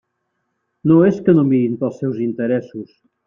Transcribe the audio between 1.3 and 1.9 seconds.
no mirin